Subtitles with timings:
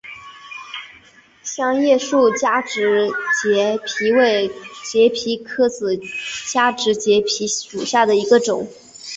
[1.43, 3.07] 香叶树加植
[3.43, 4.47] 节蜱为
[4.83, 5.99] 节蜱科子
[6.51, 8.67] 加植节蜱属下的一个种。